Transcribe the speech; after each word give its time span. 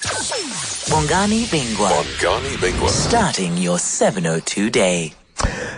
Bongani 0.00 1.44
Bingwa. 1.46 1.88
Bongani 1.90 2.56
Bingwa. 2.58 2.88
Starting 2.88 3.56
your 3.56 3.78
702 3.80 4.70
day. 4.70 5.12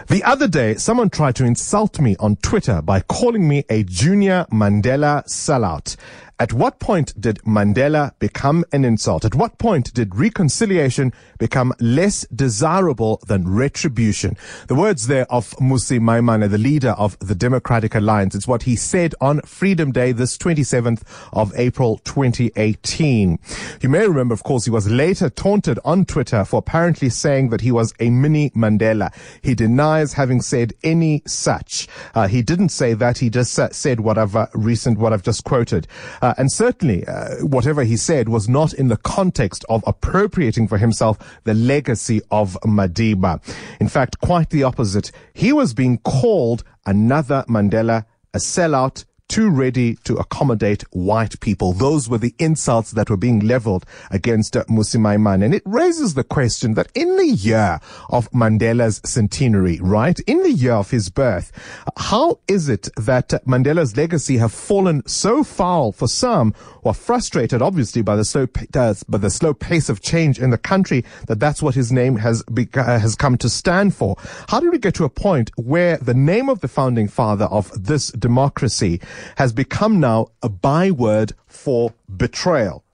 The 0.08 0.22
other 0.24 0.46
day, 0.46 0.74
someone 0.74 1.08
tried 1.08 1.36
to 1.36 1.44
insult 1.44 2.00
me 2.00 2.16
on 2.20 2.36
Twitter 2.36 2.82
by 2.82 3.00
calling 3.00 3.48
me 3.48 3.64
a 3.70 3.82
junior 3.84 4.46
Mandela 4.52 5.24
sellout. 5.26 5.96
At 6.40 6.54
what 6.54 6.78
point 6.78 7.20
did 7.20 7.36
Mandela 7.42 8.18
become 8.18 8.64
an 8.72 8.82
insult? 8.82 9.26
At 9.26 9.34
what 9.34 9.58
point 9.58 9.92
did 9.92 10.16
reconciliation 10.16 11.12
become 11.38 11.74
less 11.80 12.26
desirable 12.34 13.20
than 13.26 13.46
retribution? 13.46 14.38
The 14.66 14.74
words 14.74 15.06
there 15.06 15.30
of 15.30 15.50
Mmusi 15.56 16.00
Maimane, 16.00 16.48
the 16.48 16.56
leader 16.56 16.92
of 16.92 17.18
the 17.18 17.34
Democratic 17.34 17.94
Alliance. 17.94 18.34
It's 18.34 18.48
what 18.48 18.62
he 18.62 18.74
said 18.74 19.14
on 19.20 19.42
Freedom 19.42 19.92
Day, 19.92 20.12
this 20.12 20.38
27th 20.38 21.02
of 21.34 21.52
April 21.56 21.98
2018. 22.04 23.38
You 23.82 23.88
may 23.90 24.08
remember, 24.08 24.32
of 24.32 24.42
course, 24.42 24.64
he 24.64 24.70
was 24.70 24.90
later 24.90 25.28
taunted 25.28 25.78
on 25.84 26.06
Twitter 26.06 26.46
for 26.46 26.60
apparently 26.60 27.10
saying 27.10 27.50
that 27.50 27.60
he 27.60 27.70
was 27.70 27.92
a 28.00 28.08
mini 28.08 28.48
Mandela. 28.52 29.12
He 29.42 29.54
denies 29.54 30.14
having 30.14 30.40
said 30.40 30.72
any 30.82 31.22
such. 31.26 31.86
Uh, 32.14 32.28
he 32.28 32.40
didn't 32.40 32.70
say 32.70 32.94
that. 32.94 33.18
He 33.18 33.28
just 33.28 33.58
uh, 33.58 33.68
said 33.72 34.00
what 34.00 34.16
I've 34.16 34.34
uh, 34.34 34.46
recent, 34.54 34.98
what 34.98 35.12
I've 35.12 35.22
just 35.22 35.44
quoted. 35.44 35.86
Uh, 36.22 36.29
uh, 36.30 36.34
and 36.38 36.52
certainly, 36.52 37.04
uh, 37.06 37.44
whatever 37.44 37.82
he 37.82 37.96
said 37.96 38.28
was 38.28 38.48
not 38.48 38.72
in 38.72 38.86
the 38.86 38.96
context 38.96 39.64
of 39.68 39.82
appropriating 39.84 40.68
for 40.68 40.78
himself 40.78 41.18
the 41.42 41.54
legacy 41.54 42.20
of 42.30 42.56
Madiba. 42.64 43.42
In 43.80 43.88
fact, 43.88 44.20
quite 44.20 44.50
the 44.50 44.62
opposite. 44.62 45.10
He 45.34 45.52
was 45.52 45.74
being 45.74 45.98
called 45.98 46.62
another 46.86 47.44
Mandela, 47.48 48.06
a 48.32 48.38
sellout, 48.38 49.04
too 49.30 49.48
ready 49.48 49.94
to 50.02 50.16
accommodate 50.16 50.82
white 50.90 51.38
people. 51.38 51.72
Those 51.72 52.08
were 52.08 52.18
the 52.18 52.34
insults 52.40 52.90
that 52.90 53.08
were 53.08 53.16
being 53.16 53.38
leveled 53.38 53.86
against 54.10 54.56
uh, 54.56 54.64
Mmusi 54.64 54.98
Maimane. 54.98 55.44
And 55.44 55.54
it 55.54 55.62
raises 55.64 56.14
the 56.14 56.24
question 56.24 56.74
that 56.74 56.90
in 56.96 57.16
the 57.16 57.28
year 57.28 57.78
of 58.08 58.28
Mandela's 58.32 59.00
centenary, 59.04 59.78
right, 59.80 60.18
in 60.26 60.42
the 60.42 60.50
year 60.50 60.72
of 60.72 60.90
his 60.90 61.10
birth, 61.10 61.52
how 61.96 62.40
is 62.48 62.68
it 62.68 62.88
that 62.96 63.28
Mandela's 63.46 63.96
legacy 63.96 64.38
have 64.38 64.52
fallen 64.52 65.06
so 65.06 65.44
foul 65.44 65.92
for 65.92 66.08
some 66.08 66.52
who 66.82 66.88
are 66.88 66.94
frustrated, 66.94 67.62
obviously, 67.62 68.02
by 68.02 68.16
the 68.16 68.24
slow, 68.24 68.48
uh, 68.74 68.94
by 69.08 69.18
the 69.18 69.30
slow 69.30 69.54
pace 69.54 69.88
of 69.88 70.02
change 70.02 70.40
in 70.40 70.50
the 70.50 70.58
country, 70.58 71.04
that 71.28 71.38
that's 71.38 71.62
what 71.62 71.76
his 71.76 71.92
name 71.92 72.16
has, 72.16 72.42
uh, 72.48 72.98
has 72.98 73.14
come 73.14 73.38
to 73.38 73.48
stand 73.48 73.94
for? 73.94 74.16
How 74.48 74.58
did 74.58 74.72
we 74.72 74.78
get 74.78 74.94
to 74.94 75.04
a 75.04 75.08
point 75.08 75.52
where 75.56 75.98
the 75.98 76.14
name 76.14 76.48
of 76.48 76.62
the 76.62 76.68
founding 76.68 77.06
father 77.06 77.44
of 77.44 77.70
this 77.84 78.08
democracy 78.10 79.00
has 79.36 79.52
become 79.52 80.00
now 80.00 80.28
a 80.42 80.48
byword 80.48 81.32
for 81.46 81.92
betrayal. 82.16 82.84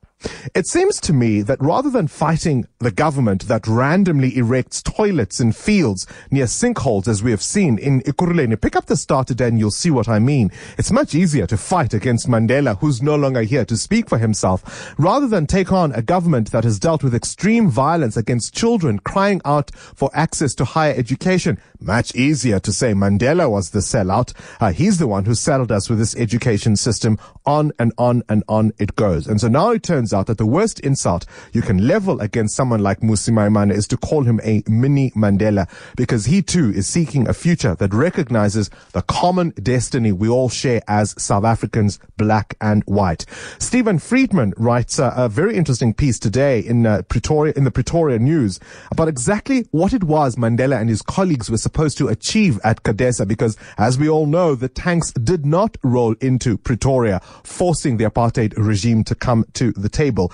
It 0.54 0.66
seems 0.66 1.00
to 1.00 1.12
me 1.12 1.42
that 1.42 1.60
rather 1.60 1.90
than 1.90 2.08
fighting 2.08 2.66
the 2.78 2.90
government 2.90 3.48
that 3.48 3.66
randomly 3.66 4.36
erects 4.36 4.82
toilets 4.82 5.40
in 5.40 5.52
fields 5.52 6.06
near 6.30 6.46
sinkholes, 6.46 7.08
as 7.08 7.22
we 7.22 7.30
have 7.30 7.42
seen 7.42 7.78
in 7.78 8.00
Ekurhuleni, 8.02 8.60
pick 8.60 8.76
up 8.76 8.86
the 8.86 8.96
star 8.96 9.24
today 9.24 9.48
and 9.48 9.58
you'll 9.58 9.70
see 9.70 9.90
what 9.90 10.08
I 10.08 10.18
mean. 10.18 10.50
It's 10.78 10.90
much 10.90 11.14
easier 11.14 11.46
to 11.46 11.56
fight 11.56 11.94
against 11.94 12.28
Mandela, 12.28 12.78
who's 12.78 13.02
no 13.02 13.16
longer 13.16 13.42
here 13.42 13.64
to 13.64 13.76
speak 13.76 14.08
for 14.08 14.18
himself, 14.18 14.94
rather 14.98 15.26
than 15.26 15.46
take 15.46 15.72
on 15.72 15.92
a 15.92 16.02
government 16.02 16.52
that 16.52 16.64
has 16.64 16.78
dealt 16.78 17.02
with 17.02 17.14
extreme 17.14 17.68
violence 17.68 18.16
against 18.16 18.54
children 18.54 18.98
crying 18.98 19.40
out 19.44 19.70
for 19.74 20.10
access 20.14 20.54
to 20.54 20.64
higher 20.64 20.94
education. 20.96 21.58
Much 21.80 22.14
easier 22.14 22.58
to 22.60 22.72
say 22.72 22.94
Mandela 22.94 23.50
was 23.50 23.70
the 23.70 23.80
sellout. 23.80 24.32
Uh, 24.60 24.72
he's 24.72 24.98
the 24.98 25.06
one 25.06 25.24
who 25.24 25.34
saddled 25.34 25.70
us 25.70 25.90
with 25.90 25.98
this 25.98 26.16
education 26.16 26.74
system. 26.76 27.18
On 27.44 27.70
and 27.78 27.92
on 27.98 28.22
and 28.28 28.42
on 28.48 28.72
it 28.78 28.96
goes. 28.96 29.26
And 29.26 29.40
so 29.40 29.48
now 29.48 29.70
it 29.70 29.82
turns 29.82 30.12
out 30.12 30.15
that 30.24 30.38
the 30.38 30.46
worst 30.46 30.80
insult 30.80 31.26
you 31.52 31.62
can 31.62 31.86
level 31.86 32.20
against 32.20 32.56
someone 32.56 32.80
like 32.80 33.00
Mmusi 33.00 33.30
Maimane 33.30 33.72
is 33.72 33.86
to 33.88 33.96
call 33.96 34.24
him 34.24 34.40
a 34.42 34.62
mini 34.68 35.10
Mandela 35.10 35.68
because 35.96 36.26
he 36.26 36.42
too 36.42 36.70
is 36.70 36.86
seeking 36.86 37.28
a 37.28 37.34
future 37.34 37.74
that 37.76 37.92
recognizes 37.92 38.70
the 38.92 39.02
common 39.02 39.50
destiny 39.62 40.12
we 40.12 40.28
all 40.28 40.48
share 40.48 40.82
as 40.88 41.14
South 41.20 41.44
Africans, 41.44 41.98
black 42.16 42.56
and 42.60 42.82
white. 42.84 43.26
Steven 43.58 43.98
Friedman 43.98 44.52
writes 44.56 44.98
a, 44.98 45.12
a 45.16 45.28
very 45.28 45.56
interesting 45.56 45.94
piece 45.94 46.18
today 46.18 46.60
in 46.60 46.86
uh, 46.86 47.02
Pretoria, 47.08 47.52
in 47.56 47.64
the 47.64 47.70
Pretoria 47.70 48.18
News 48.18 48.60
about 48.90 49.08
exactly 49.08 49.66
what 49.70 49.92
it 49.92 50.04
was 50.04 50.36
Mandela 50.36 50.80
and 50.80 50.88
his 50.88 51.02
colleagues 51.02 51.50
were 51.50 51.58
supposed 51.58 51.98
to 51.98 52.08
achieve 52.08 52.58
at 52.64 52.82
CODESA 52.82 53.26
because 53.26 53.56
as 53.78 53.98
we 53.98 54.08
all 54.08 54.26
know, 54.26 54.54
the 54.54 54.68
tanks 54.68 55.12
did 55.12 55.44
not 55.44 55.76
roll 55.82 56.14
into 56.20 56.56
Pretoria, 56.58 57.20
forcing 57.44 57.96
the 57.96 58.04
apartheid 58.04 58.54
regime 58.56 59.04
to 59.04 59.14
come 59.14 59.44
to 59.54 59.72
the 59.72 59.88
table. 59.96 60.32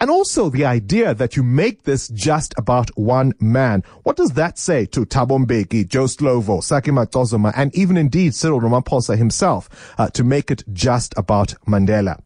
And 0.00 0.10
also 0.10 0.50
the 0.50 0.64
idea 0.64 1.14
that 1.14 1.36
you 1.36 1.42
make 1.42 1.84
this 1.84 2.08
just 2.08 2.52
about 2.58 2.90
one 2.96 3.32
man. 3.40 3.82
What 4.02 4.16
does 4.16 4.32
that 4.32 4.58
say 4.58 4.86
to 4.86 5.06
Thabo 5.06 5.46
Mbeki, 5.46 5.86
Joe 5.88 6.04
Slovo, 6.04 6.62
Saki 6.62 6.90
Macozoma, 6.90 7.52
and 7.56 7.74
even 7.74 7.96
indeed 7.96 8.34
Cyril 8.34 8.60
Ramaphosa 8.60 9.16
himself 9.16 9.68
uh, 9.96 10.08
to 10.10 10.24
make 10.24 10.50
it 10.50 10.64
just 10.72 11.14
about 11.16 11.54
Mandela? 11.66 12.23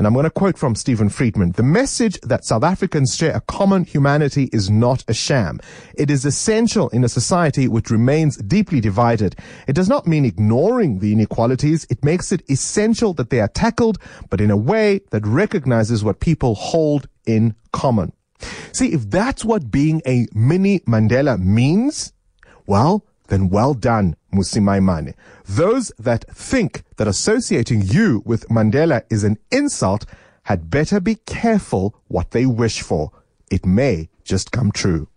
And 0.00 0.06
I'm 0.06 0.14
going 0.14 0.24
to 0.24 0.30
quote 0.30 0.56
from 0.56 0.74
Steven 0.76 1.10
Friedman. 1.10 1.52
The 1.52 1.62
message 1.62 2.18
that 2.22 2.46
South 2.46 2.64
Africans 2.64 3.14
share 3.14 3.36
a 3.36 3.42
common 3.42 3.84
humanity 3.84 4.48
is 4.50 4.70
not 4.70 5.04
a 5.08 5.12
sham. 5.12 5.60
It 5.94 6.10
is 6.10 6.24
essential 6.24 6.88
in 6.88 7.04
a 7.04 7.08
society 7.10 7.68
which 7.68 7.90
remains 7.90 8.38
deeply 8.38 8.80
divided. 8.80 9.36
It 9.66 9.74
does 9.74 9.90
not 9.90 10.06
mean 10.06 10.24
ignoring 10.24 11.00
the 11.00 11.12
inequalities. 11.12 11.86
It 11.90 12.02
makes 12.02 12.32
it 12.32 12.42
essential 12.48 13.12
that 13.12 13.28
they 13.28 13.40
are 13.40 13.48
tackled, 13.48 13.98
but 14.30 14.40
in 14.40 14.50
a 14.50 14.56
way 14.56 15.02
that 15.10 15.26
recognizes 15.26 16.02
what 16.02 16.20
people 16.20 16.54
hold 16.54 17.06
in 17.26 17.54
common. 17.74 18.14
See, 18.72 18.94
if 18.94 19.10
that's 19.10 19.44
what 19.44 19.70
being 19.70 20.00
a 20.06 20.26
mini 20.32 20.78
Mandela 20.88 21.38
means, 21.38 22.14
well, 22.66 23.04
then 23.28 23.50
well 23.50 23.74
done, 23.74 24.16
Mmusi 24.30 24.60
Maimane. 24.60 25.14
Those 25.46 25.92
that 25.98 26.24
think 26.34 26.82
that 26.96 27.08
associating 27.08 27.82
you 27.82 28.22
with 28.24 28.48
Mandela 28.48 29.02
is 29.10 29.24
an 29.24 29.38
insult 29.50 30.06
had 30.44 30.70
better 30.70 31.00
be 31.00 31.16
careful 31.26 31.94
what 32.08 32.30
they 32.30 32.46
wish 32.46 32.80
for. 32.80 33.12
It 33.50 33.66
may 33.66 34.08
just 34.24 34.52
come 34.52 34.72
true. 34.72 35.08